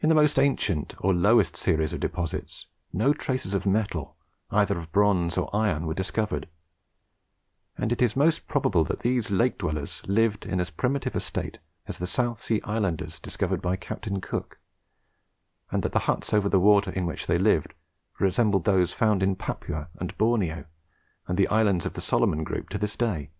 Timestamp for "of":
1.94-2.00, 3.54-3.64, 4.78-4.92, 21.86-21.94